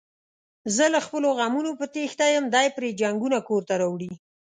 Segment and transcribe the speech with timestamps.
[0.75, 4.11] زه له خپلو غمونو په تېښته یم، دی پري جنگونه کورته راوړي.